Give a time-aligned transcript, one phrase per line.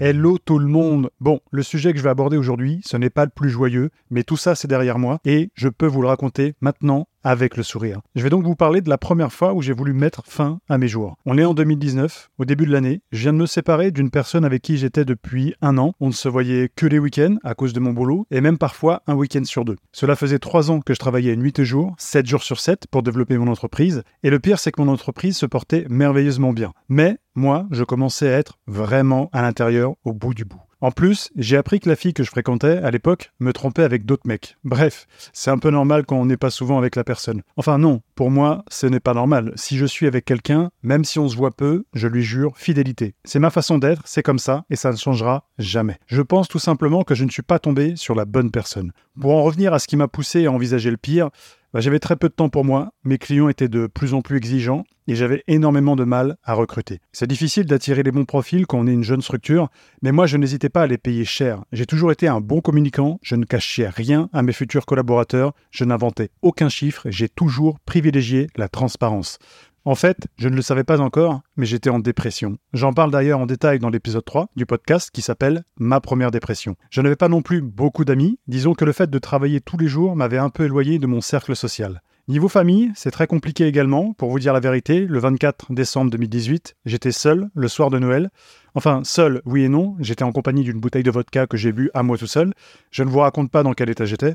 [0.00, 1.10] Hello tout le monde.
[1.18, 4.22] Bon, le sujet que je vais aborder aujourd'hui, ce n'est pas le plus joyeux, mais
[4.22, 8.00] tout ça c'est derrière moi, et je peux vous le raconter maintenant avec le sourire.
[8.14, 10.78] Je vais donc vous parler de la première fois où j'ai voulu mettre fin à
[10.78, 11.16] mes jours.
[11.26, 14.44] On est en 2019, au début de l'année, je viens de me séparer d'une personne
[14.44, 15.92] avec qui j'étais depuis un an.
[16.00, 19.02] On ne se voyait que les week-ends à cause de mon boulot, et même parfois
[19.06, 19.76] un week-end sur deux.
[19.92, 23.02] Cela faisait trois ans que je travaillais nuit et jour, 7 jours sur 7 pour
[23.02, 26.72] développer mon entreprise, et le pire c'est que mon entreprise se portait merveilleusement bien.
[26.88, 30.60] Mais moi, je commençais à être vraiment à l'intérieur, au bout du bout.
[30.80, 34.06] En plus, j'ai appris que la fille que je fréquentais à l'époque me trompait avec
[34.06, 34.56] d'autres mecs.
[34.62, 37.42] Bref, c'est un peu normal quand on n'est pas souvent avec la personne.
[37.56, 39.52] Enfin non, pour moi, ce n'est pas normal.
[39.56, 43.16] Si je suis avec quelqu'un, même si on se voit peu, je lui jure fidélité.
[43.24, 45.98] C'est ma façon d'être, c'est comme ça, et ça ne changera jamais.
[46.06, 48.92] Je pense tout simplement que je ne suis pas tombé sur la bonne personne.
[49.20, 51.30] Pour en revenir à ce qui m'a poussé à envisager le pire,
[51.72, 54.36] bah, j'avais très peu de temps pour moi, mes clients étaient de plus en plus
[54.38, 57.00] exigeants et j'avais énormément de mal à recruter.
[57.12, 59.68] C'est difficile d'attirer les bons profils quand on est une jeune structure,
[60.02, 61.64] mais moi je n'hésitais pas à les payer cher.
[61.72, 65.84] J'ai toujours été un bon communicant, je ne cachais rien à mes futurs collaborateurs, je
[65.84, 69.38] n'inventais aucun chiffre, j'ai toujours privilégié la transparence.
[69.88, 72.58] En fait, je ne le savais pas encore, mais j'étais en dépression.
[72.74, 76.76] J'en parle d'ailleurs en détail dans l'épisode 3 du podcast qui s'appelle Ma première dépression.
[76.90, 79.88] Je n'avais pas non plus beaucoup d'amis, disons que le fait de travailler tous les
[79.88, 82.02] jours m'avait un peu éloigné de mon cercle social.
[82.28, 84.12] Niveau famille, c'est très compliqué également.
[84.12, 88.28] Pour vous dire la vérité, le 24 décembre 2018, j'étais seul le soir de Noël.
[88.74, 89.96] Enfin, seul, oui et non.
[90.00, 92.52] J'étais en compagnie d'une bouteille de vodka que j'ai bu à moi tout seul.
[92.90, 94.34] Je ne vous raconte pas dans quel état j'étais.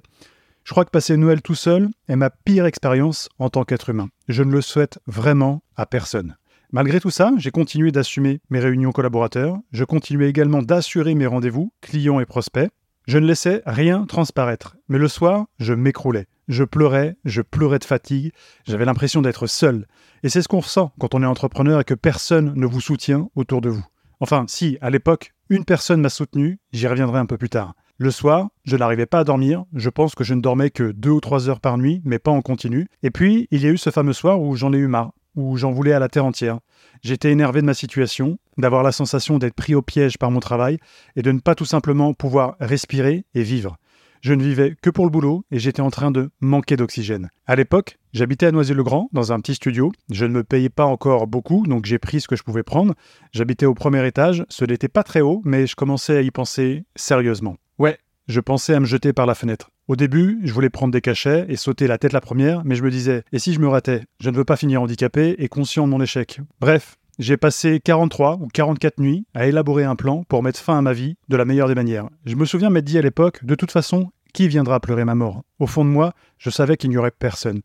[0.63, 4.07] Je crois que passer Noël tout seul est ma pire expérience en tant qu'être humain.
[4.29, 6.38] Je ne le souhaite vraiment à personne.
[6.72, 11.74] Malgré tout ça, j'ai continué d'assumer mes réunions collaborateurs, je continuais également d'assurer mes rendez-vous,
[11.81, 12.72] clients et prospects.
[13.07, 16.28] Je ne laissais rien transparaître, mais le soir, je m'écroulais.
[16.47, 18.31] Je pleurais, je pleurais de fatigue,
[18.66, 19.85] j'avais l'impression d'être seul.
[20.24, 23.30] Et c'est ce qu'on ressent quand on est entrepreneur et que personne ne vous soutient
[23.35, 23.85] autour de vous.
[24.22, 27.75] Enfin, si, à l'époque, une personne m'a soutenu, j'y reviendrai un peu plus tard.
[27.97, 31.11] Le soir, je n'arrivais pas à dormir, je pense que je ne dormais que deux
[31.11, 32.87] ou trois heures par nuit, mais pas en continu.
[33.03, 35.57] Et puis, il y a eu ce fameux soir où j'en ai eu marre, où
[35.57, 36.59] j'en voulais à la terre entière.
[37.03, 40.79] J'étais énervé de ma situation, d'avoir la sensation d'être pris au piège par mon travail,
[41.15, 43.77] et de ne pas tout simplement pouvoir respirer et vivre.
[44.21, 47.29] Je ne vivais que pour le boulot et j'étais en train de manquer d'oxygène.
[47.45, 49.91] À l'époque, j'habitais à Noisy-le-Grand, dans un petit studio.
[50.09, 52.95] Je ne me payais pas encore beaucoup, donc j'ai pris ce que je pouvais prendre.
[53.33, 56.85] J'habitais au premier étage, ce n'était pas très haut, mais je commençais à y penser
[56.95, 57.57] sérieusement.
[57.79, 57.97] Ouais,
[58.28, 59.72] je pensais à me jeter par la fenêtre.
[59.88, 62.84] Au début, je voulais prendre des cachets et sauter la tête la première, mais je
[62.84, 64.03] me disais, et si je me ratais?
[64.19, 66.39] Je ne veux pas finir handicapé et conscient de mon échec.
[66.62, 70.81] Bref, j'ai passé 43 ou 44 nuits à élaborer un plan pour mettre fin à
[70.81, 72.09] ma vie de la meilleure des manières.
[72.25, 75.44] Je me souviens m'être dit à l'époque, de toute façon, qui viendra pleurer ma mort?
[75.59, 77.62] Au fond de moi, je savais qu'il n'y aurait personne.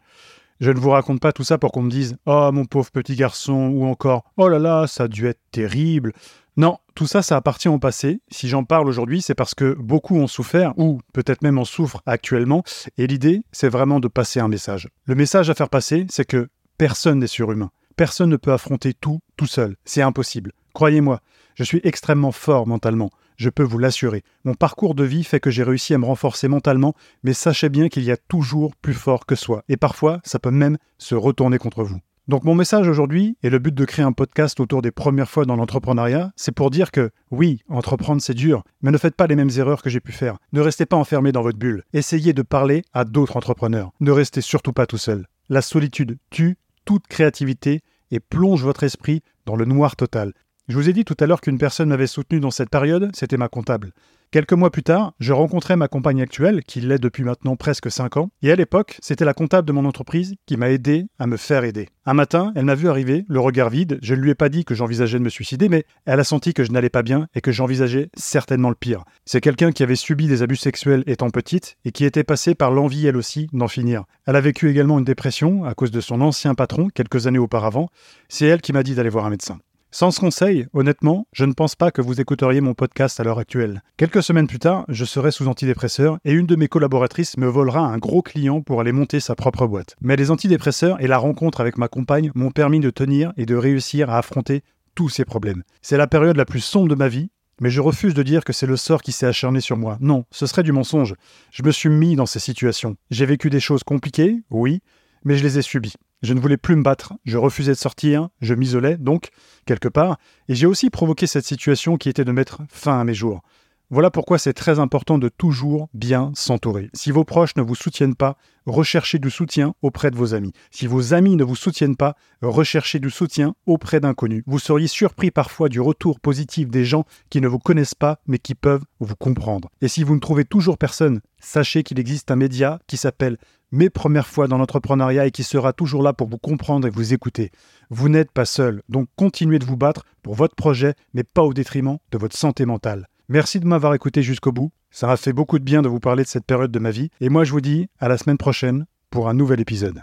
[0.60, 3.14] Je ne vous raconte pas tout ça pour qu'on me dise Oh mon pauvre petit
[3.14, 6.12] garçon ou encore Oh là là, ça a dû être terrible.
[6.58, 8.20] Non, tout ça, ça appartient au passé.
[8.32, 12.02] Si j'en parle aujourd'hui, c'est parce que beaucoup ont souffert, ou peut-être même en souffrent
[12.04, 12.64] actuellement,
[12.96, 14.88] et l'idée, c'est vraiment de passer un message.
[15.04, 17.70] Le message à faire passer, c'est que personne n'est surhumain.
[17.94, 19.76] Personne ne peut affronter tout tout seul.
[19.84, 20.50] C'est impossible.
[20.74, 21.20] Croyez-moi,
[21.54, 23.10] je suis extrêmement fort mentalement.
[23.36, 24.24] Je peux vous l'assurer.
[24.44, 27.88] Mon parcours de vie fait que j'ai réussi à me renforcer mentalement, mais sachez bien
[27.88, 29.62] qu'il y a toujours plus fort que soi.
[29.68, 32.00] Et parfois, ça peut même se retourner contre vous.
[32.28, 35.46] Donc mon message aujourd'hui, et le but de créer un podcast autour des premières fois
[35.46, 39.34] dans l'entrepreneuriat, c'est pour dire que oui, entreprendre c'est dur, mais ne faites pas les
[39.34, 40.36] mêmes erreurs que j'ai pu faire.
[40.52, 41.84] Ne restez pas enfermé dans votre bulle.
[41.94, 43.92] Essayez de parler à d'autres entrepreneurs.
[44.00, 45.26] Ne restez surtout pas tout seul.
[45.48, 47.80] La solitude tue toute créativité
[48.10, 50.34] et plonge votre esprit dans le noir total.
[50.68, 53.38] Je vous ai dit tout à l'heure qu'une personne m'avait soutenu dans cette période, c'était
[53.38, 53.92] ma comptable.
[54.30, 58.18] Quelques mois plus tard, je rencontrais ma compagne actuelle, qui l'est depuis maintenant presque 5
[58.18, 61.38] ans, et à l'époque, c'était la comptable de mon entreprise qui m'a aidé à me
[61.38, 61.88] faire aider.
[62.04, 64.66] Un matin, elle m'a vu arriver, le regard vide, je ne lui ai pas dit
[64.66, 67.40] que j'envisageais de me suicider, mais elle a senti que je n'allais pas bien et
[67.40, 69.04] que j'envisageais certainement le pire.
[69.24, 72.70] C'est quelqu'un qui avait subi des abus sexuels étant petite et qui était passée par
[72.70, 74.04] l'envie elle aussi d'en finir.
[74.26, 77.88] Elle a vécu également une dépression à cause de son ancien patron quelques années auparavant.
[78.28, 79.58] C'est elle qui m'a dit d'aller voir un médecin.
[79.90, 83.38] Sans ce conseil, honnêtement, je ne pense pas que vous écouteriez mon podcast à l'heure
[83.38, 83.82] actuelle.
[83.96, 87.80] Quelques semaines plus tard, je serai sous antidépresseur et une de mes collaboratrices me volera
[87.80, 89.96] un gros client pour aller monter sa propre boîte.
[90.02, 93.56] Mais les antidépresseurs et la rencontre avec ma compagne m'ont permis de tenir et de
[93.56, 94.62] réussir à affronter
[94.94, 95.62] tous ces problèmes.
[95.80, 98.52] C'est la période la plus sombre de ma vie, mais je refuse de dire que
[98.52, 99.96] c'est le sort qui s'est acharné sur moi.
[100.00, 101.14] Non, ce serait du mensonge.
[101.50, 102.96] Je me suis mis dans ces situations.
[103.10, 104.82] J'ai vécu des choses compliquées, oui,
[105.24, 105.94] mais je les ai subies.
[106.22, 109.28] Je ne voulais plus me battre, je refusais de sortir, je m'isolais donc,
[109.66, 110.18] quelque part,
[110.48, 113.42] et j'ai aussi provoqué cette situation qui était de mettre fin à mes jours.
[113.90, 116.90] Voilà pourquoi c'est très important de toujours bien s'entourer.
[116.92, 118.36] Si vos proches ne vous soutiennent pas,
[118.66, 120.52] recherchez du soutien auprès de vos amis.
[120.70, 124.42] Si vos amis ne vous soutiennent pas, recherchez du soutien auprès d'inconnus.
[124.46, 128.38] Vous seriez surpris parfois du retour positif des gens qui ne vous connaissent pas mais
[128.38, 129.70] qui peuvent vous comprendre.
[129.80, 133.38] Et si vous ne trouvez toujours personne, sachez qu'il existe un média qui s'appelle
[133.72, 137.14] Mes premières fois dans l'entrepreneuriat et qui sera toujours là pour vous comprendre et vous
[137.14, 137.52] écouter.
[137.88, 141.54] Vous n'êtes pas seul, donc continuez de vous battre pour votre projet mais pas au
[141.54, 143.08] détriment de votre santé mentale.
[143.30, 144.72] Merci de m'avoir écouté jusqu'au bout.
[144.90, 147.10] Ça m'a fait beaucoup de bien de vous parler de cette période de ma vie.
[147.20, 150.02] Et moi, je vous dis à la semaine prochaine pour un nouvel épisode.